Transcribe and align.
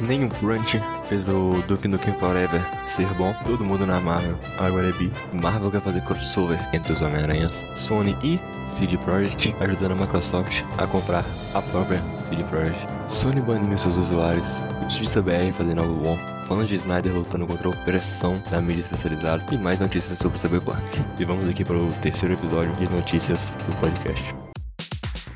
Nem 0.00 0.24
o 0.24 0.28
Crunch 0.28 0.78
fez 1.08 1.26
o 1.28 1.62
Duke 1.66 1.88
Nukem 1.88 2.12
Forever 2.18 2.60
ser 2.86 3.06
bom. 3.14 3.34
Todo 3.46 3.64
mundo 3.64 3.86
na 3.86 3.98
Marvel 3.98 4.38
agora 4.58 4.90
é 4.90 4.92
bi. 4.92 5.10
Marvel 5.32 5.70
quer 5.70 5.80
fazer 5.80 6.02
crossover 6.02 6.58
entre 6.74 6.92
os 6.92 7.00
Homem-Aranhas. 7.00 7.64
Sony 7.74 8.16
e 8.22 8.38
CD 8.66 8.98
Projekt 8.98 9.56
ajudando 9.58 9.92
a 9.92 9.94
Microsoft 9.94 10.62
a 10.76 10.86
comprar 10.86 11.24
a 11.54 11.62
própria 11.62 12.02
CD 12.24 12.44
Projekt. 12.44 12.86
Sony 13.08 13.40
banindo 13.40 13.78
seus 13.78 13.96
usuários. 13.96 14.46
Justiça 14.82 15.22
BR 15.22 15.50
fazendo 15.56 15.80
algo 15.80 15.94
bom. 15.94 16.18
Falando 16.46 16.68
de 16.68 16.74
Snyder 16.74 17.14
lutando 17.14 17.46
contra 17.46 17.68
a 17.68 17.70
opressão 17.70 18.40
da 18.50 18.60
mídia 18.60 18.82
especializada. 18.82 19.42
E 19.50 19.56
mais 19.56 19.80
notícias 19.80 20.18
sobre 20.18 20.38
Cyberpunk. 20.38 20.82
E 21.18 21.24
vamos 21.24 21.48
aqui 21.48 21.64
para 21.64 21.76
o 21.76 21.90
terceiro 22.02 22.34
episódio 22.34 22.72
de 22.74 22.90
notícias 22.92 23.54
do 23.66 23.74
podcast. 23.80 24.34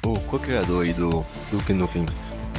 O 0.04 0.18
co-criador 0.20 0.84
aí 0.84 0.92
do 0.92 1.24
Duke 1.50 1.72
Nukem, 1.72 2.06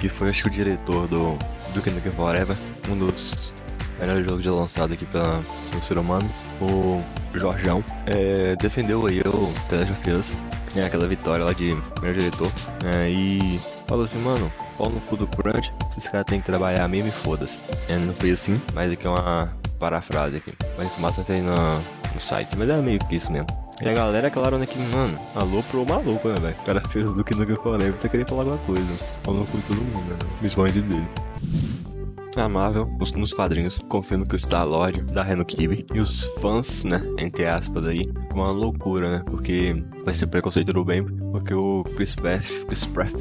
que 0.01 0.09
foi 0.09 0.29
acho 0.29 0.41
que 0.41 0.49
o 0.49 0.51
diretor 0.51 1.07
do 1.07 1.37
Duke 1.75 1.91
Nukem 1.91 2.11
Forever, 2.11 2.57
um 2.89 2.97
dos 2.97 3.53
melhores 3.99 4.25
jogos 4.25 4.43
já 4.43 4.51
lançado 4.51 4.93
aqui 4.93 5.05
pela, 5.05 5.43
pelo 5.69 5.83
ser 5.83 5.99
humano, 5.99 6.27
o 6.59 7.03
Jorjão, 7.37 7.83
é, 8.07 8.55
defendeu 8.55 9.05
aí 9.05 9.19
o 9.19 9.53
The 9.69 9.77
Last 9.77 9.91
of 9.91 10.37
né, 10.75 10.85
aquela 10.85 11.07
vitória 11.07 11.45
lá 11.45 11.53
de 11.53 11.71
melhor 12.01 12.17
diretor, 12.17 12.51
é, 12.83 13.11
e 13.11 13.61
falou 13.85 14.05
assim, 14.05 14.17
mano, 14.17 14.51
pau 14.75 14.89
no 14.89 14.99
cu 15.01 15.15
do 15.15 15.27
Crunch, 15.27 15.71
esses 15.91 16.09
caras 16.09 16.25
têm 16.25 16.39
que 16.39 16.47
trabalhar 16.47 16.87
mesmo 16.87 17.09
e 17.09 17.11
foda-se. 17.11 17.63
É, 17.87 17.95
não 17.95 18.15
foi 18.15 18.31
assim, 18.31 18.59
mas 18.73 18.91
aqui 18.91 19.05
é 19.05 19.09
uma 19.09 19.55
parafrase 19.77 20.37
aqui. 20.37 20.51
A 20.79 20.83
informação 20.83 21.23
tá 21.23 21.33
aí 21.33 21.43
no, 21.43 22.19
site, 22.19 22.57
mas 22.57 22.69
é 22.69 22.77
meio 22.77 22.97
que 22.97 23.17
isso 23.17 23.31
mesmo. 23.31 23.47
E 23.81 23.89
a 23.89 23.93
galera, 23.93 24.29
claro, 24.29 24.59
né, 24.59 24.67
que, 24.67 24.77
mano, 24.77 25.19
alô 25.33 25.63
pro 25.63 25.83
maluco, 25.83 26.27
né, 26.27 26.39
velho? 26.39 26.55
O 26.61 26.65
cara 26.65 26.81
fez 26.81 27.13
do 27.15 27.23
que 27.23 27.33
nunca 27.33 27.55
falei, 27.55 27.89
você 27.89 28.07
queria 28.07 28.27
falar 28.27 28.41
alguma 28.41 28.59
coisa. 28.59 28.87
Falou 29.23 29.43
com 29.45 29.59
todo 29.61 29.77
mundo, 29.77 30.03
né? 30.03 30.17
Principalmente 30.39 30.81
dele. 30.81 31.07
A 32.37 32.47
Marvel, 32.47 32.85
nos, 32.99 33.11
nos 33.11 33.33
quadrinhos, 33.33 33.77
confirma 33.89 34.25
que 34.25 34.35
o 34.35 34.39
Star-Lord 34.39 35.01
da 35.13 35.21
Reno 35.23 35.43
Kibe 35.43 35.85
e 35.93 35.99
os 35.99 36.25
fãs, 36.39 36.85
né, 36.85 37.01
entre 37.19 37.45
aspas 37.45 37.85
aí, 37.85 38.09
uma 38.33 38.51
loucura, 38.51 39.17
né, 39.17 39.23
porque 39.25 39.83
vai 40.05 40.13
ser 40.13 40.27
preconceito 40.27 40.71
do 40.71 40.85
bem, 40.85 41.03
porque 41.03 41.53
o 41.53 41.83
Chris 41.95 42.15
Pratt, 42.15 42.45
Chris 42.67 42.85
Pratt, 42.85 43.13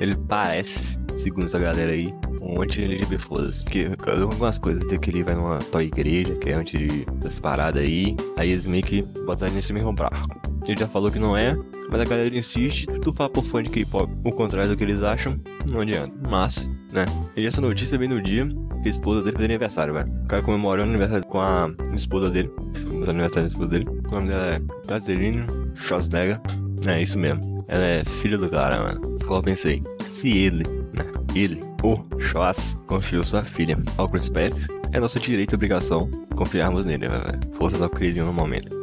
ele 0.00 0.16
parece, 0.16 0.98
segundo 1.14 1.44
essa 1.44 1.58
galera 1.58 1.92
aí, 1.92 2.14
um 2.44 2.60
anti-LGBT 2.60 3.18
foda-se. 3.18 3.64
Porque 3.64 3.90
eu 4.06 4.22
algumas 4.22 4.58
coisas 4.58 4.86
de 4.86 4.98
que 4.98 5.10
ele 5.10 5.22
vai 5.22 5.34
numa 5.34 5.58
tal 5.58 5.82
igreja, 5.82 6.34
que 6.34 6.50
é 6.50 6.54
antes 6.54 7.04
dessa 7.14 7.40
parada 7.40 7.80
aí. 7.80 8.14
Aí 8.36 8.50
eles 8.50 8.66
meio 8.66 8.84
que 8.84 9.02
botaram 9.02 9.54
nesse 9.54 9.72
mesmo 9.72 9.92
barco. 9.92 10.40
Ele 10.66 10.78
já 10.78 10.86
falou 10.88 11.10
que 11.10 11.18
não 11.18 11.36
é, 11.36 11.56
mas 11.90 12.00
a 12.00 12.04
galera 12.04 12.36
insiste. 12.36 12.86
Tu 13.02 13.12
fala 13.12 13.28
pro 13.28 13.42
fã 13.42 13.62
de 13.62 13.70
K-pop 13.70 14.10
o 14.24 14.32
contrário 14.32 14.70
do 14.70 14.76
que 14.76 14.84
eles 14.84 15.02
acham, 15.02 15.38
não 15.70 15.80
adianta. 15.80 16.12
Mas, 16.28 16.70
né? 16.92 17.04
E 17.36 17.46
essa 17.46 17.60
notícia 17.60 17.98
veio 17.98 18.10
no 18.10 18.22
dia 18.22 18.46
que 18.82 18.88
a 18.88 18.90
esposa 18.90 19.22
dele 19.22 19.36
fez 19.36 19.44
aniversário, 19.44 19.94
velho. 19.94 20.10
O 20.24 20.26
cara 20.26 20.42
comemorando 20.42 20.88
o 20.88 20.90
aniversário 20.90 21.26
com 21.26 21.40
a 21.40 21.70
esposa 21.94 22.30
dele. 22.30 22.50
O 22.90 23.08
aniversário 23.08 23.42
da 23.42 23.48
esposa 23.48 23.68
dele. 23.68 23.86
O 23.88 24.10
nome 24.10 24.28
dela 24.28 24.54
é 24.54 24.60
Catherine 24.88 25.46
Schwarzenegger. 25.74 26.40
É 26.86 27.02
isso 27.02 27.18
mesmo. 27.18 27.64
Ela 27.68 27.84
é 27.84 28.04
filha 28.22 28.38
do 28.38 28.48
cara, 28.48 28.82
mano. 28.82 29.18
Como 29.26 29.38
eu 29.38 29.42
pensei, 29.42 29.82
se 30.12 30.30
ele, 30.30 30.64
né? 30.94 31.04
Ele, 31.34 31.60
o 31.84 32.00
Schwarz, 32.18 32.78
confiou 32.86 33.22
sua 33.22 33.44
filha 33.44 33.76
ao 33.98 34.08
Chris 34.08 34.30
Pratt, 34.30 34.54
é 34.90 34.98
nosso 34.98 35.20
direito 35.20 35.52
e 35.52 35.54
obrigação 35.54 36.10
confiarmos 36.34 36.86
nele, 36.86 37.06
velho. 37.06 37.24
Força 37.56 37.76
da 37.76 37.90
crise 37.90 38.20
no 38.20 38.32
momento. 38.32 38.74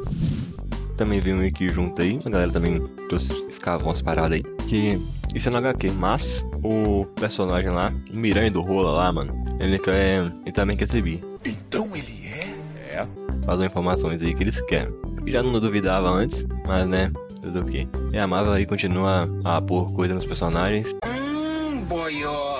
Também 0.95 1.19
veio 1.19 1.37
um 1.37 1.47
aqui 1.47 1.67
junto 1.67 1.99
aí, 1.99 2.19
a 2.23 2.29
galera 2.29 2.51
também 2.51 2.79
trouxe, 3.09 3.33
escavou 3.49 3.87
umas 3.87 4.03
paradas 4.03 4.33
aí, 4.33 4.43
que 4.67 5.01
isso 5.33 5.49
é 5.49 5.51
no 5.51 5.57
HQ, 5.57 5.89
mas 5.91 6.45
o 6.63 7.05
personagem 7.19 7.71
lá, 7.71 7.91
o 8.13 8.15
Miranha 8.15 8.51
do 8.51 8.61
Rola 8.61 8.91
lá, 8.91 9.11
mano, 9.11 9.33
ele 9.59 9.79
quer, 9.79 10.31
ele 10.45 10.51
também 10.51 10.77
quer 10.77 10.87
ser 10.87 11.01
bi. 11.01 11.23
Então 11.43 11.89
ele 11.95 12.27
é? 12.27 12.99
É. 12.99 13.07
Vazou 13.45 13.65
informações 13.65 14.21
aí 14.21 14.35
que 14.35 14.43
eles 14.43 14.61
querem. 14.61 14.93
Já 15.25 15.41
não 15.41 15.59
duvidava 15.59 16.07
antes, 16.07 16.45
mas 16.67 16.87
né, 16.87 17.11
tudo 17.41 17.61
o 17.61 17.65
que. 17.65 17.87
E 18.13 18.17
a 18.19 18.27
Marvel 18.27 18.53
aí 18.53 18.65
continua 18.67 19.27
a 19.43 19.59
pôr 19.59 19.91
coisa 19.93 20.13
nos 20.13 20.25
personagens 20.25 20.93
Hum, 21.07 21.83
boiola. 21.85 22.50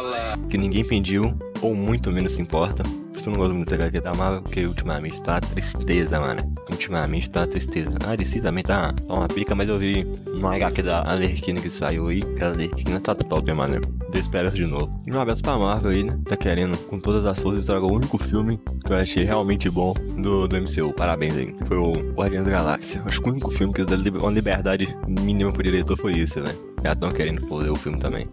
Que 0.49 0.57
ninguém 0.57 0.85
pediu, 0.85 1.33
ou 1.61 1.75
muito 1.75 2.11
menos 2.11 2.33
se 2.33 2.41
importa. 2.41 2.83
Eu 3.13 3.31
não 3.31 3.37
gosto 3.37 3.53
muito 3.53 3.69
da 3.69 3.75
HQ 3.75 4.01
da 4.01 4.13
Marvel, 4.15 4.41
porque 4.41 4.65
ultimamente 4.65 5.21
tá 5.21 5.39
tristeza, 5.39 6.19
mano. 6.19 6.41
Ultimamente 6.71 7.29
tá 7.29 7.45
tristeza. 7.45 7.91
A 8.07 8.15
DC 8.15 8.41
também 8.41 8.63
tá, 8.63 8.95
uma 9.07 9.27
pica, 9.27 9.53
mas 9.53 9.69
eu 9.69 9.77
vi 9.77 10.07
uma 10.33 10.55
HQ 10.55 10.81
da 10.81 11.07
Alerquina 11.07 11.61
que 11.61 11.69
saiu 11.69 12.07
aí, 12.07 12.19
a 12.41 12.47
Alerquina 12.47 12.99
tá 12.99 13.13
top, 13.13 13.53
mano. 13.53 13.79
Isso 14.13 14.55
de 14.55 14.65
novo. 14.65 15.01
E 15.05 15.11
um 15.11 15.19
abraço 15.19 15.41
pra 15.41 15.57
Marvel 15.57 15.91
aí, 15.91 16.03
né? 16.03 16.19
Tá 16.25 16.35
querendo, 16.35 16.77
com 16.77 16.99
todas 16.99 17.25
as 17.25 17.41
forças, 17.41 17.61
estragar 17.61 17.85
o 17.85 17.93
único 17.93 18.17
filme 18.17 18.59
que 18.85 18.91
eu 18.91 18.97
achei 18.97 19.23
realmente 19.23 19.69
bom 19.69 19.93
do, 19.93 20.47
do 20.47 20.55
MCU. 20.57 20.93
Parabéns 20.93 21.35
aí. 21.37 21.55
Foi 21.65 21.77
o 21.77 21.91
Guardiões 22.13 22.45
da 22.45 22.51
Galáxia. 22.51 23.01
Acho 23.05 23.21
que 23.21 23.29
o 23.29 23.31
único 23.31 23.49
filme 23.51 23.73
que 23.73 23.85
deu 23.85 24.13
uma 24.19 24.31
liberdade 24.31 24.95
mínima 25.07 25.51
pro 25.51 25.63
diretor 25.63 25.97
foi 25.97 26.13
isso, 26.13 26.39
né? 26.41 26.53
Já 26.83 26.93
estão 26.93 27.09
querendo 27.09 27.45
fazer 27.47 27.69
o 27.69 27.75
filme 27.75 27.99
também. 27.99 28.27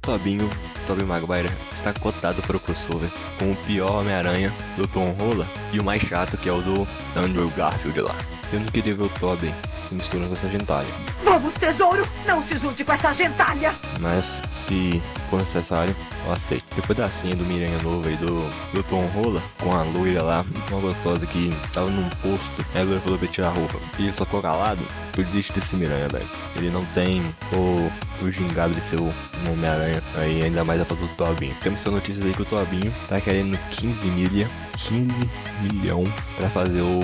Tobinho, 0.00 0.48
Tobey 0.86 1.04
Maguire, 1.04 1.50
está 1.72 1.92
cotado 1.92 2.42
para 2.42 2.56
o 2.56 2.60
crossover 2.60 3.10
com 3.38 3.52
o 3.52 3.56
pior 3.56 4.00
Homem-Aranha 4.00 4.52
do 4.76 4.88
Tom 4.88 5.10
Holland 5.12 5.48
e 5.72 5.78
o 5.78 5.84
mais 5.84 6.02
chato 6.02 6.38
que 6.38 6.48
é 6.48 6.52
o 6.52 6.62
do 6.62 6.88
Andrew 7.14 7.50
Garfield 7.50 8.00
lá. 8.00 8.39
Eu 8.52 8.60
não 8.60 8.66
queria 8.66 8.94
ver 8.94 9.04
o 9.04 9.08
Tobey 9.08 9.54
se 9.86 9.94
misturando 9.94 10.28
com 10.28 10.34
essa 10.34 10.48
gentalha, 10.48 10.88
Vamos, 11.24 11.52
tesouro! 11.54 12.06
Não 12.26 12.42
se 12.46 12.58
junte 12.58 12.84
com 12.84 12.92
essa 12.92 13.12
gentalha! 13.14 13.74
mas 14.00 14.40
se 14.50 15.00
for 15.28 15.40
necessário, 15.40 15.94
eu 16.26 16.32
aceito. 16.32 16.64
Depois 16.74 16.96
da 16.98 17.08
senha 17.08 17.36
do 17.36 17.44
Miranha 17.44 17.78
novo 17.82 18.08
aí 18.08 18.16
do, 18.16 18.48
do 18.72 18.82
Tom 18.82 19.04
Holland, 19.08 19.44
com 19.60 19.72
a 19.74 19.82
loira 19.82 20.22
lá, 20.22 20.42
uma 20.70 20.80
gostosa 20.80 21.26
que 21.26 21.50
tava 21.72 21.90
num 21.90 22.08
posto, 22.22 22.64
aí 22.74 22.80
a 22.80 22.84
loira 22.84 23.00
falou 23.00 23.18
pra 23.18 23.28
tirar 23.28 23.48
a 23.48 23.52
roupa. 23.52 23.78
E 23.98 24.04
ele 24.04 24.12
só 24.12 24.24
ficou 24.24 24.40
calado, 24.40 24.80
eu 25.16 25.24
desisto 25.24 25.52
desse 25.52 25.76
Miranha, 25.76 26.08
velho. 26.08 26.26
Ele 26.56 26.70
não 26.70 26.84
tem 26.86 27.22
o, 27.52 28.24
o 28.24 28.32
gingado 28.32 28.74
de 28.74 28.80
ser 28.80 28.98
o 28.98 29.12
Homem-Aranha, 29.50 30.02
aí 30.16 30.42
ainda 30.42 30.64
mais 30.64 30.80
a 30.80 30.84
foto 30.84 31.00
do 31.00 31.16
Tobinho. 31.16 31.54
Temos 31.62 31.80
essa 31.80 31.90
notícia 31.90 32.24
aí 32.24 32.32
que 32.32 32.42
o 32.42 32.46
Tobinho 32.46 32.92
tá 33.08 33.20
querendo 33.20 33.58
15 33.70 34.08
milha, 34.08 34.48
15 34.76 35.12
milhão 35.60 36.04
pra 36.36 36.48
fazer 36.48 36.80
o 36.80 37.00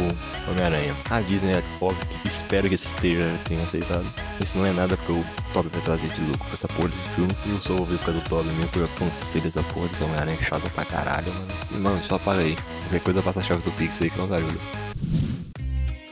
Homem-Aranha. 0.51 0.95
A 1.11 1.21
Disney 1.37 1.53
é 1.53 1.63
pobre, 1.79 1.99
espero 2.25 2.67
que 2.67 2.77
esteja 2.77 3.39
tenha 3.45 3.63
aceitado. 3.63 4.07
Isso 4.41 4.57
não 4.57 4.65
é 4.65 4.73
nada 4.73 4.97
porque 4.97 5.13
o 5.13 5.25
Tobey 5.53 5.71
vai 5.71 5.83
trazer 5.83 6.09
de 6.09 6.21
lucro 6.23 6.39
pra 6.39 6.55
essa 6.55 6.69
porra 6.69 6.89
desse 6.89 7.09
filme. 7.11 7.37
Eu 7.47 7.77
vou 7.77 7.85
ver 7.85 7.99
por 7.99 8.07
causa 8.07 8.21
do 8.21 8.29
Tobey 8.29 8.53
mesmo, 8.53 8.69
porque 8.69 8.79
eu 8.79 8.89
cansei 8.97 9.41
dessa 9.43 9.63
porra 9.63 9.89
desse 9.89 10.03
Homem-Aranha 10.03 10.43
chato 10.43 10.71
pra 10.71 10.85
caralho, 10.87 11.33
mano. 11.33 11.47
E, 11.71 11.75
mano, 11.77 12.05
só 12.05 12.17
apaga 12.17 12.41
aí. 12.41 12.57
Qualquer 12.85 13.01
coisa 13.01 13.23
passa 13.23 13.41
a 13.41 13.43
chave 13.43 13.63
do 13.63 13.71
Pix 13.73 14.01
aí 14.01 14.09
que 14.09 14.19
não 14.19 14.33
ajuda. 14.33 14.59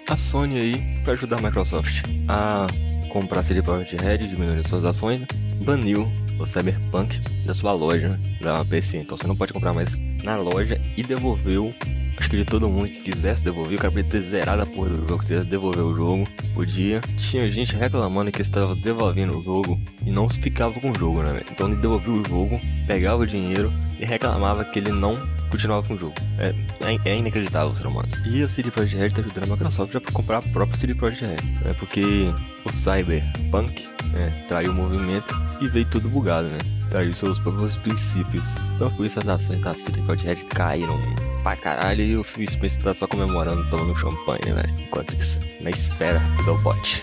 A 0.07 0.17
Sony 0.17 0.59
aí, 0.59 1.03
pra 1.05 1.15
ajudar 1.15 1.39
a 1.39 1.41
Microsoft 1.41 2.03
a 2.29 2.67
comprar 3.11 3.43
CD 3.43 3.63
Projekt 3.63 3.97
Red, 3.97 4.19
diminuir 4.19 4.67
suas 4.67 4.85
ações, 4.85 5.25
baniu 5.65 6.13
o 6.39 6.45
Cyberpunk 6.45 7.19
da 7.47 7.55
sua 7.55 7.73
loja 7.73 8.21
da 8.43 8.63
PC. 8.63 8.99
Então 8.99 9.17
você 9.17 9.27
não 9.27 9.37
pode 9.37 9.55
comprar 9.55 9.73
mais 9.73 9.97
na 10.23 10.37
loja 10.37 10.79
e 10.97 11.03
devolveu. 11.03 11.73
Acho 12.19 12.31
que 12.31 12.37
de 12.37 12.45
todo 12.45 12.69
mundo 12.69 12.89
que 12.89 13.13
quisesse 13.13 13.43
devolver, 13.43 13.77
o 13.77 13.81
cara 13.81 13.93
podia 13.93 14.09
ter 14.09 14.21
zerado 14.21 14.63
a 14.63 14.67
porra 14.67 14.91
do 14.91 14.97
jogo, 14.97 15.19
quisesse 15.19 15.47
devolver 15.47 15.85
o 15.85 15.93
jogo, 15.93 16.29
podia. 16.55 17.01
Tinha 17.19 17.49
gente 17.49 17.75
reclamando 17.75 18.31
que 18.31 18.43
estava 18.43 18.75
devolvendo 18.77 19.39
o 19.39 19.43
jogo 19.43 19.81
e 20.07 20.11
não 20.11 20.29
ficava 20.29 20.73
com 20.81 20.91
o 20.91 20.99
jogo, 20.99 21.23
né? 21.23 21.43
Então 21.51 21.69
ele 21.69 21.77
devolvia 21.77 22.13
o 22.13 22.29
jogo, 22.29 22.59
pegava 22.87 23.23
o 23.23 23.27
dinheiro 23.27 23.73
e 23.99 24.05
reclamava 24.05 24.65
que 24.65 24.79
ele 24.79 24.93
não 24.93 25.19
continuava 25.51 25.87
com 25.87 25.95
o 25.95 25.99
jogo. 25.99 26.15
É, 26.39 26.49
é, 26.81 27.13
é 27.13 27.17
inacreditável 27.17 27.73
o 27.73 27.77
ser 27.77 27.87
humano. 27.87 28.09
E 28.27 28.43
a 28.43 28.47
CD 28.47 28.71
Projekt 28.71 28.97
Red 28.97 29.11
tá 29.11 29.21
ajudando 29.21 29.45
a 29.45 29.55
Microsoft 29.55 29.93
pra 29.93 30.01
comprar 30.13 30.39
a 30.39 30.43
própria 30.43 30.79
CD 30.79 30.95
Projekt 30.95 31.25
Red. 31.27 31.69
É 31.69 31.73
porque 31.75 32.33
o 32.65 32.73
Cyberpunk 32.73 33.87
né, 34.13 34.45
traiu 34.49 34.73
o 34.73 34.75
movimento 34.75 35.35
e 35.61 35.69
veio 35.69 35.87
tudo 35.87 36.09
bugado, 36.09 36.49
né? 36.49 36.59
Traiu 36.91 37.15
seus 37.15 37.39
próprios 37.39 37.77
princípios. 37.77 38.47
Então 38.75 38.89
por 38.89 39.07
isso 39.07 39.19
as 39.19 39.29
ações 39.29 39.61
da 39.61 39.75
CD 39.75 40.01
Projekt 40.03 40.43
Red 40.43 40.49
caíram 40.49 41.01
pra 41.45 41.55
caralho 41.57 42.03
e 42.03 42.17
o 42.17 42.25
Phil 42.25 42.49
Spencer 42.49 42.83
tá 42.83 42.95
só 42.95 43.07
comemorando, 43.07 43.69
tomando 43.69 43.95
champanhe, 43.95 44.53
né? 44.53 44.63
Enquanto 44.81 45.15
isso, 45.15 45.39
na 45.61 45.71
espera 45.71 46.19
do 46.45 46.57
bot. 46.59 47.03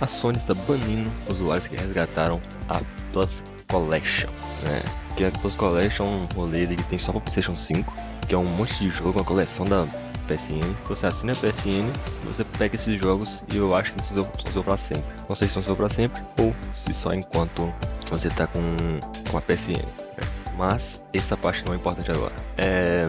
A 0.00 0.06
Sony 0.06 0.36
está 0.36 0.54
banindo 0.54 1.10
usuários 1.28 1.66
que 1.66 1.74
resgataram 1.74 2.40
a 2.68 2.80
Plus 3.12 3.42
Collection, 3.66 4.30
né? 4.62 4.82
Que 5.16 5.24
a 5.24 5.30
Plus 5.32 5.56
Collection 5.56 6.04
é 6.04 6.08
um 6.08 6.26
rolê 6.36 6.66
que 6.66 6.82
tem 6.84 6.98
só 6.98 7.10
para 7.10 7.22
PlayStation 7.22 7.56
5, 7.56 7.92
que 8.28 8.34
é 8.34 8.38
um 8.38 8.44
monte 8.44 8.78
de 8.78 8.90
jogo, 8.90 9.18
uma 9.18 9.24
coleção 9.24 9.66
da 9.66 9.86
PSN. 10.28 10.76
Você 10.84 11.06
assina 11.06 11.32
a 11.32 11.34
PSN, 11.34 11.90
você 12.24 12.44
pega 12.44 12.76
esses 12.76 13.00
jogos 13.00 13.42
e 13.52 13.56
eu 13.56 13.74
acho 13.74 13.94
que 13.94 14.02
são 14.02 14.22
são 14.52 14.62
para 14.62 14.76
sempre. 14.76 15.10
Não 15.26 15.34
sei 15.34 15.48
se 15.48 15.54
são 15.54 15.62
seu 15.62 15.74
para 15.74 15.88
sempre 15.88 16.22
ou 16.38 16.54
se 16.74 16.92
só 16.92 17.12
enquanto 17.12 17.72
você 18.10 18.28
tá 18.28 18.46
com, 18.46 18.60
com 19.30 19.38
a 19.38 19.40
PSN. 19.40 20.07
Mas 20.58 21.00
essa 21.12 21.36
parte 21.36 21.64
não 21.64 21.72
é 21.72 21.76
importante 21.76 22.10
agora. 22.10 22.32
É, 22.56 23.06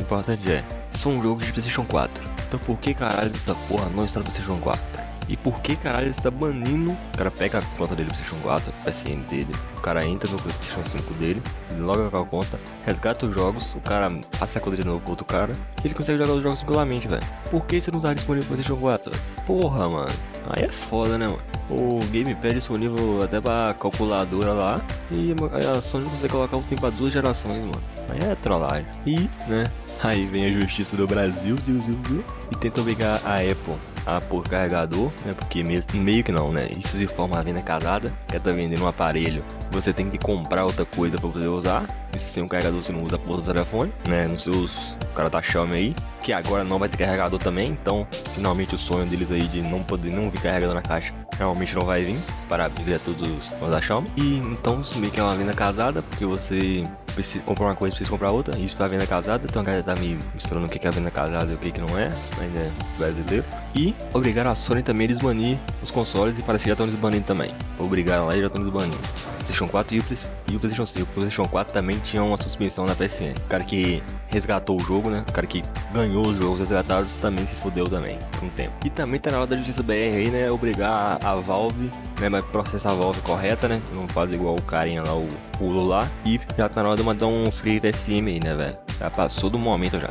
importante 0.00 0.50
é, 0.50 0.64
são 0.90 1.22
jogos 1.22 1.46
de 1.46 1.52
PlayStation 1.52 1.84
4. 1.84 2.12
Então 2.48 2.58
por 2.58 2.76
que 2.78 2.92
caralho 2.92 3.30
essa 3.32 3.54
porra 3.54 3.88
não 3.88 4.04
está 4.04 4.18
no 4.18 4.24
PlayStation 4.24 4.58
4? 4.60 5.08
E 5.28 5.36
por 5.36 5.62
que 5.62 5.76
caralho 5.76 6.06
ele 6.06 6.10
está 6.10 6.28
banindo? 6.28 6.90
O 6.90 7.16
cara 7.16 7.30
pega 7.30 7.58
a 7.58 7.62
conta 7.76 7.94
dele 7.94 8.08
do 8.08 8.14
PlayStation 8.14 8.42
4, 8.42 8.70
o 8.70 8.84
PSN 8.84 9.20
dele, 9.28 9.54
o 9.76 9.80
cara 9.80 10.04
entra 10.04 10.28
no 10.28 10.38
PlayStation 10.38 10.82
5 10.82 11.14
dele, 11.14 11.42
loga 11.78 12.10
com 12.10 12.16
a 12.16 12.24
conta, 12.24 12.58
resgata 12.84 13.26
os 13.26 13.34
jogos, 13.34 13.74
o 13.74 13.80
cara 13.80 14.08
passa 14.38 14.58
a 14.58 14.62
conta 14.62 14.76
de 14.78 14.84
novo 14.84 15.00
pro 15.00 15.10
outro 15.10 15.26
cara 15.26 15.52
e 15.84 15.86
ele 15.86 15.94
consegue 15.94 16.18
jogar 16.18 16.32
os 16.32 16.42
jogos 16.42 16.58
tranquilamente, 16.58 17.06
velho. 17.06 17.22
Por 17.50 17.64
que 17.66 17.80
você 17.80 17.90
não 17.90 18.00
tá 18.00 18.12
disponível 18.14 18.48
no 18.48 18.56
PlayStation 18.56 18.80
4? 18.80 19.12
Véio? 19.12 19.24
Porra, 19.46 19.88
mano. 19.88 20.10
Aí 20.48 20.64
é 20.64 20.72
foda, 20.72 21.18
né, 21.18 21.26
mano? 21.26 21.57
O 21.70 22.00
Gamepad 22.10 22.52
é 22.52 22.54
disponível 22.54 23.22
até 23.22 23.40
pra 23.40 23.74
calculadora 23.78 24.52
lá 24.52 24.80
e 25.10 25.34
a 25.68 25.80
Sony 25.82 26.08
consegue 26.08 26.32
colocar 26.32 26.56
o 26.56 26.62
tempo 26.62 26.80
pra 26.80 26.90
duas 26.90 27.12
gerações, 27.12 27.58
mano. 27.58 27.82
Aí 28.10 28.20
é 28.20 28.34
trollagem. 28.36 28.86
E, 29.06 29.28
né? 29.48 29.70
Aí 30.02 30.26
vem 30.26 30.46
a 30.46 30.60
justiça 30.60 30.96
do 30.96 31.06
Brasil, 31.06 31.56
ziu, 31.58 31.80
ziu, 31.80 31.92
ziu, 31.92 32.24
e 32.52 32.56
tenta 32.56 32.80
obrigar 32.80 33.20
a 33.24 33.38
Apple 33.38 33.74
a 34.06 34.20
por 34.20 34.46
carregador, 34.48 35.10
né? 35.24 35.34
Porque 35.36 35.62
meio, 35.62 35.84
meio 35.94 36.24
que 36.24 36.32
não, 36.32 36.52
né? 36.52 36.68
Isso 36.76 36.96
se 36.96 37.06
forma 37.06 37.38
a 37.38 37.42
venda 37.42 37.60
casada, 37.62 38.12
quer 38.26 38.40
tá 38.40 38.52
vendendo 38.52 38.84
um 38.84 38.88
aparelho, 38.88 39.44
você 39.70 39.92
tem 39.92 40.08
que 40.08 40.18
comprar 40.18 40.64
outra 40.64 40.84
coisa 40.84 41.18
para 41.18 41.28
poder 41.28 41.48
usar. 41.48 41.86
E 42.14 42.18
se 42.18 42.34
tem 42.34 42.42
um 42.42 42.48
carregador, 42.48 42.82
você 42.82 42.92
não 42.92 43.02
usa 43.02 43.18
por 43.18 43.42
telefone, 43.42 43.92
né? 44.06 44.26
Nos 44.26 44.42
seus. 44.44 44.96
O 45.10 45.14
cara 45.14 45.28
tá 45.28 45.42
Xiaomi 45.42 45.74
aí, 45.74 45.94
que 46.22 46.32
agora 46.32 46.64
não 46.64 46.78
vai 46.78 46.88
ter 46.88 46.96
carregador 46.96 47.38
também, 47.38 47.70
então 47.70 48.06
finalmente 48.34 48.74
o 48.74 48.78
sonho 48.78 49.06
deles 49.06 49.30
aí 49.30 49.48
de 49.48 49.62
não 49.62 49.82
poder 49.82 50.14
não 50.14 50.30
vir 50.30 50.40
carregador 50.40 50.74
na 50.74 50.82
caixa 50.82 51.12
realmente 51.38 51.74
não 51.74 51.86
vai 51.86 52.02
vir. 52.02 52.18
Parabéns 52.48 52.88
a 52.90 52.98
todos 52.98 53.54
os 53.54 53.70
da 53.70 53.80
Xiaomi. 53.80 54.08
E 54.16 54.38
então 54.38 54.80
isso 54.80 54.98
meio 54.98 55.12
que 55.12 55.20
é 55.20 55.22
uma 55.22 55.34
venda 55.34 55.54
casada, 55.54 56.02
porque 56.02 56.26
você 56.26 56.84
precisa 57.14 57.42
comprar 57.44 57.66
uma 57.66 57.74
coisa, 57.74 57.94
precisa 57.94 58.10
comprar 58.10 58.30
outra. 58.30 58.58
Isso 58.58 58.82
a 58.82 58.88
venda 58.88 59.06
casada, 59.06 59.46
então 59.48 59.62
a 59.62 59.64
galera 59.64 59.82
tá 59.82 59.94
me 59.94 60.18
mostrando 60.34 60.66
o 60.66 60.68
que 60.68 60.84
é 60.84 60.88
a 60.88 60.92
venda 60.92 61.10
casada 61.10 61.50
e 61.50 61.54
o 61.54 61.58
que, 61.58 61.70
que 61.70 61.80
não 61.80 61.98
é, 61.98 62.10
ainda 62.40 62.60
é 62.60 62.70
brasileiro. 62.98 63.44
E 63.74 63.94
obrigaram 64.12 64.50
a 64.50 64.54
Sony 64.54 64.82
também 64.82 65.04
a 65.04 65.08
desbanir 65.08 65.58
os 65.82 65.90
consoles 65.90 66.38
e 66.38 66.42
parece 66.42 66.64
que 66.64 66.70
já 66.70 66.74
estão 66.74 66.86
desbanindo 66.86 67.24
também. 67.24 67.54
Obrigaram 67.78 68.26
lá 68.26 68.36
e 68.36 68.40
já 68.40 68.46
estão 68.46 68.62
desbanindo. 68.62 68.98
PlayStation 69.38 69.68
4 69.68 69.96
e 69.96 70.00
o, 70.00 70.04
e 70.52 70.56
o 70.56 70.60
PlayStation 70.60 70.86
5. 70.86 71.02
O 71.02 71.14
PlayStation 71.14 71.48
4 71.48 71.72
também 71.72 71.98
tinha 72.00 72.22
uma 72.22 72.36
suspensão 72.36 72.86
na 72.86 72.94
PSN. 72.94 73.34
O 73.36 73.48
cara 73.48 73.64
que 73.64 74.02
resgatou 74.28 74.76
o 74.76 74.80
jogo, 74.80 75.08
né? 75.08 75.24
O 75.26 75.32
cara 75.32 75.46
que 75.46 75.62
ganhou 75.92 76.26
os 76.26 76.36
jogos 76.36 76.60
resgatados 76.60 77.14
também 77.14 77.46
se 77.46 77.56
fudeu 77.56 77.88
também 77.88 78.18
por 78.32 78.44
um 78.44 78.50
tempo. 78.50 78.72
E 78.84 78.90
também 78.90 79.18
tá 79.18 79.30
na 79.30 79.38
hora 79.38 79.46
da 79.46 79.56
Justiça 79.56 79.82
BR 79.82 79.92
aí, 79.92 80.30
né? 80.30 80.50
Obrigar 80.50 81.18
a 81.24 81.34
Valve, 81.36 81.90
né? 82.20 82.28
Mas 82.28 82.44
processar 82.46 82.90
a 82.90 82.94
Valve 82.94 83.22
correta, 83.22 83.68
né? 83.68 83.80
Não 83.92 84.06
faz 84.08 84.30
igual 84.32 84.54
o 84.54 84.62
carinha 84.62 85.02
lá, 85.02 85.14
o 85.14 85.26
pulo 85.58 85.86
lá. 85.86 86.08
E 86.26 86.38
já 86.56 86.68
tá 86.68 86.82
na 86.82 86.90
hora 86.90 86.98
de 86.98 87.02
mandar 87.02 87.26
um 87.26 87.50
free 87.50 87.80
PSM 87.80 88.26
aí, 88.26 88.40
né, 88.40 88.54
velho? 88.54 88.76
Já 88.98 89.10
passou 89.10 89.48
do 89.48 89.58
momento 89.58 89.98
já. 89.98 90.10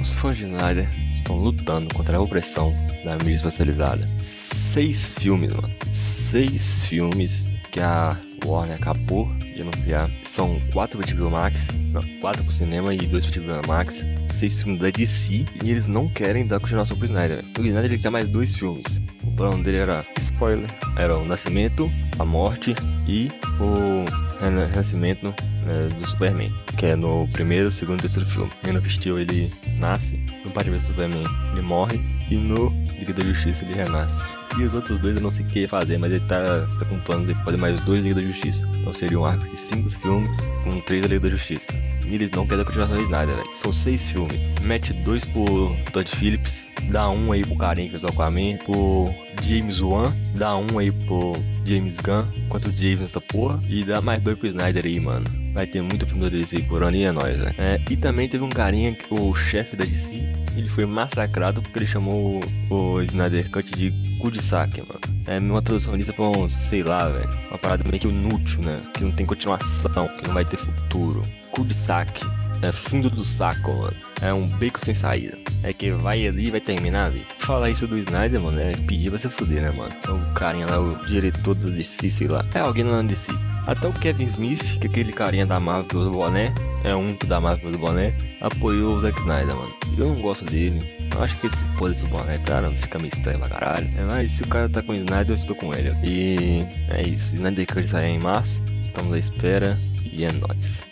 Os 0.00 0.14
fãs 0.14 0.36
de 0.36 0.46
Snyder 0.46 1.11
estão 1.22 1.36
lutando 1.36 1.92
contra 1.94 2.16
a 2.16 2.20
opressão 2.20 2.74
da 3.04 3.16
mídia 3.16 3.34
especializada. 3.34 4.06
Seis 4.18 5.14
filmes, 5.14 5.52
mano. 5.54 5.70
Seis 5.92 6.84
filmes 6.86 7.48
que 7.70 7.80
a 7.80 8.16
Warner 8.44 8.76
acabou 8.76 9.26
de 9.38 9.62
anunciar. 9.62 10.10
São 10.24 10.58
quatro 10.72 10.98
para 10.98 11.14
HBO 11.14 11.30
Max, 11.30 11.66
não, 11.90 12.02
quatro 12.20 12.42
pro 12.44 12.52
cinema 12.52 12.94
e 12.94 13.06
dois 13.06 13.24
para 13.24 13.40
HBO 13.40 13.66
Max. 13.66 14.04
Seis 14.30 14.60
filmes 14.60 14.80
da 14.80 14.90
DC 14.90 15.44
e 15.62 15.70
eles 15.70 15.86
não 15.86 16.08
querem 16.08 16.46
dar 16.46 16.60
continuação 16.60 16.96
pro 16.96 17.06
Snyder. 17.06 17.40
O 17.58 17.64
Snyder 17.64 17.84
ele 17.84 17.98
quer 17.98 18.10
mais 18.10 18.28
dois 18.28 18.56
filmes. 18.56 19.00
O 19.24 19.30
plano 19.30 19.62
dele 19.62 19.78
era, 19.78 20.02
spoiler, 20.18 20.68
era 20.96 21.16
o 21.16 21.24
Nascimento, 21.24 21.90
a 22.18 22.24
Morte 22.24 22.74
e 23.06 23.30
o 23.60 24.04
Renascimento 24.42 25.32
né, 25.64 25.88
do 25.98 26.08
Superman, 26.08 26.52
que 26.76 26.86
é 26.86 26.96
no 26.96 27.28
primeiro, 27.28 27.70
segundo 27.70 27.98
e 27.98 28.02
terceiro 28.02 28.28
filme. 28.28 28.50
Of 28.78 28.90
Steel 28.90 29.18
ele 29.18 29.52
nasce, 29.78 30.24
no 30.44 30.50
Batman 30.52 30.78
Superman 30.78 31.24
ele 31.52 31.62
morre 31.62 32.00
e 32.30 32.36
no 32.36 32.72
Liga 32.98 33.12
da 33.12 33.24
Justiça 33.24 33.64
ele 33.64 33.74
renasce. 33.74 34.24
E 34.58 34.64
os 34.64 34.74
outros 34.74 34.98
dois 34.98 35.16
eu 35.16 35.22
não 35.22 35.30
sei 35.30 35.44
o 35.44 35.48
que 35.48 35.66
fazer, 35.66 35.96
mas 35.98 36.12
ele 36.12 36.24
tá, 36.26 36.66
tá 36.78 36.84
com 36.84 36.98
plano 37.00 37.26
de 37.26 37.34
fazer 37.42 37.56
mais 37.56 37.80
dois 37.80 38.02
Liga 38.02 38.16
da 38.16 38.22
Justiça. 38.22 38.70
Então 38.78 38.92
seria 38.92 39.18
um 39.18 39.24
arco 39.24 39.48
de 39.48 39.56
cinco 39.56 39.88
filmes 39.88 40.50
com 40.64 40.80
três 40.82 41.02
da 41.02 41.08
Liga 41.08 41.20
da 41.20 41.30
Justiça. 41.30 41.72
E 42.06 42.14
eles 42.14 42.30
não 42.32 42.46
querem 42.46 42.62
a 42.62 42.64
continuação 42.64 42.98
de 42.98 43.04
Snyder, 43.04 43.34
velho. 43.34 43.52
São 43.52 43.72
seis 43.72 44.10
filmes. 44.10 44.40
Mete 44.64 44.92
dois 44.92 45.24
por 45.24 45.74
Todd 45.92 46.08
Phillips, 46.16 46.71
dá 46.90 47.08
um 47.10 47.32
aí 47.32 47.44
pro 47.44 47.56
carinha 47.56 47.88
que 47.88 47.98
fez 47.98 48.04
o 48.04 48.08
Aquaman, 48.08 48.56
pro 48.64 49.04
James 49.42 49.80
Wan, 49.80 50.14
dá 50.36 50.56
um 50.56 50.78
aí 50.78 50.90
pro 50.90 51.36
James 51.64 51.96
Gunn, 51.98 52.24
quanto 52.48 52.68
o 52.68 52.76
James 52.76 53.00
nessa 53.00 53.20
porra, 53.20 53.60
e 53.68 53.84
dá 53.84 54.00
mais 54.00 54.22
dois 54.22 54.38
pro 54.38 54.46
Snyder 54.46 54.84
aí, 54.84 55.00
mano. 55.00 55.28
Vai 55.52 55.66
ter 55.66 55.82
muito 55.82 56.06
filme 56.06 56.22
da 56.22 56.28
DC 56.30 56.62
por 56.62 56.82
ano 56.82 56.96
e 56.96 57.04
é 57.04 57.12
nóis, 57.12 57.38
né? 57.38 57.52
É, 57.58 57.80
e 57.90 57.96
também 57.96 58.28
teve 58.28 58.42
um 58.42 58.48
carinha, 58.48 58.96
o 59.10 59.34
chefe 59.34 59.76
da 59.76 59.84
DC, 59.84 60.32
ele 60.56 60.68
foi 60.68 60.86
massacrado 60.86 61.62
porque 61.62 61.78
ele 61.78 61.86
chamou 61.86 62.42
o, 62.70 62.74
o 62.74 63.02
Snyder 63.02 63.50
Cut 63.50 63.70
de 63.70 63.90
cu 64.18 64.30
de 64.30 64.42
saque, 64.42 64.80
mano. 64.80 65.00
É 65.26 65.38
uma 65.38 65.62
tradução 65.62 65.96
disso 65.96 66.12
pra 66.12 66.24
um, 66.24 66.48
sei 66.50 66.82
lá, 66.82 67.08
velho. 67.08 67.30
Uma 67.48 67.58
parada 67.58 67.84
meio 67.84 68.00
que 68.00 68.08
inútil, 68.08 68.60
né? 68.64 68.80
Que 68.94 69.04
não 69.04 69.12
tem 69.12 69.24
continuação, 69.24 70.08
que 70.08 70.26
não 70.26 70.34
vai 70.34 70.44
ter 70.44 70.56
futuro. 70.56 71.22
Cu 71.50 71.64
de 71.64 71.74
saque. 71.74 72.24
É 72.62 72.70
fundo 72.70 73.10
do 73.10 73.24
saco, 73.24 73.72
mano. 73.72 73.96
É 74.20 74.32
um 74.32 74.46
beco 74.46 74.78
sem 74.78 74.94
saída. 74.94 75.36
É 75.64 75.72
que 75.72 75.90
vai 75.90 76.26
ali 76.26 76.46
e 76.46 76.50
vai 76.50 76.60
terminar, 76.60 77.10
velho. 77.10 77.24
Falar 77.38 77.70
isso 77.70 77.88
do 77.88 77.98
Snyder, 77.98 78.40
mano, 78.40 78.60
é 78.60 78.76
pedir 78.76 79.10
pra 79.10 79.18
se 79.18 79.28
fuder, 79.28 79.62
né, 79.62 79.72
mano? 79.72 79.92
O 80.08 80.34
carinha 80.34 80.66
lá, 80.66 80.78
o 80.80 80.94
diretor 81.06 81.54
do 81.56 81.70
DC, 81.70 82.08
sei 82.08 82.28
lá. 82.28 82.44
É 82.54 82.60
alguém 82.60 82.84
lá 82.84 83.02
no 83.02 83.08
DC. 83.08 83.32
Até 83.66 83.88
o 83.88 83.92
Kevin 83.92 84.24
Smith, 84.26 84.78
que 84.78 84.86
é 84.86 84.90
aquele 84.90 85.12
carinha 85.12 85.44
da 85.44 85.58
Marvel 85.58 86.04
do 86.04 86.10
boné, 86.10 86.54
é 86.84 86.94
um 86.94 87.16
da 87.26 87.40
Marvel 87.40 87.72
do 87.72 87.78
boné, 87.78 88.12
apoiou 88.40 88.96
o 88.96 89.00
Zack 89.00 89.18
Snyder, 89.20 89.56
mano. 89.56 89.76
Eu 89.98 90.14
não 90.14 90.20
gosto 90.20 90.44
dele. 90.44 90.78
Eu 91.12 91.22
acho 91.22 91.36
que 91.38 91.48
esse 91.48 91.64
pôs 91.76 91.92
esse 91.92 92.04
boné, 92.06 92.38
cara, 92.38 92.70
fica 92.70 92.98
meio 92.98 93.12
estranho 93.12 93.38
pra 93.40 93.48
caralho. 93.48 93.90
É, 93.96 94.02
mas 94.04 94.30
se 94.30 94.42
o 94.42 94.46
cara 94.46 94.68
tá 94.68 94.82
com 94.82 94.92
o 94.92 94.94
Snyder, 94.94 95.30
eu 95.30 95.34
estou 95.34 95.56
com 95.56 95.74
ele. 95.74 95.92
E 96.04 96.64
é 96.90 97.02
isso. 97.02 97.34
Snyder 97.34 97.66
Cut 97.66 97.88
sai 97.88 98.06
em 98.06 98.18
março. 98.20 98.62
Estamos 98.82 99.12
à 99.12 99.18
espera. 99.18 99.78
E 100.04 100.24
é 100.24 100.32
nóis. 100.32 100.91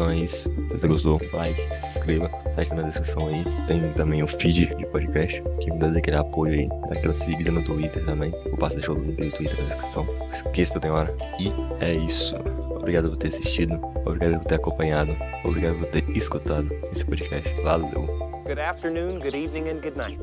Então 0.00 0.12
é 0.12 0.16
isso. 0.16 0.48
Se 0.48 0.78
você 0.78 0.88
gostou, 0.88 1.20
like, 1.34 1.60
se 1.74 1.98
inscreva, 1.98 2.30
site 2.54 2.74
na 2.74 2.82
descrição 2.84 3.28
aí. 3.28 3.44
Tem 3.66 3.92
também 3.92 4.22
o 4.22 4.26
feed 4.26 4.74
de 4.74 4.86
podcast, 4.86 5.42
que 5.60 5.70
me 5.70 5.78
dá 5.78 5.88
aquele 5.88 6.16
apoio 6.16 6.54
aí, 6.54 6.66
dá 6.88 6.96
aquela 6.96 7.12
seguida 7.12 7.50
no 7.50 7.62
Twitter 7.62 8.02
também. 8.06 8.30
Vou 8.30 8.56
passar 8.56 8.76
deixar 8.76 8.92
o 8.92 8.94
link 8.98 9.20
do 9.20 9.30
Twitter 9.30 9.62
na 9.62 9.74
descrição. 9.74 10.08
Esqueça 10.32 10.72
que 10.72 10.80
tem 10.80 10.90
hora. 10.90 11.14
E 11.38 11.52
é 11.84 11.92
isso. 11.92 12.34
Obrigado 12.70 13.10
por 13.10 13.18
ter 13.18 13.28
assistido, 13.28 13.78
obrigado 14.06 14.38
por 14.38 14.46
ter 14.46 14.54
acompanhado, 14.54 15.14
obrigado 15.44 15.76
por 15.76 15.88
ter 15.88 16.10
escutado 16.16 16.70
esse 16.90 17.04
podcast. 17.04 17.52
Valeu. 17.62 18.06
Good 18.46 18.58
afternoon, 18.58 19.20
good 19.20 19.36
evening, 19.36 19.68
and 19.68 19.82
good 19.82 19.98
night. 19.98 20.18